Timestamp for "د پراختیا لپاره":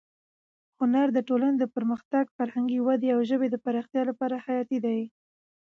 3.51-4.35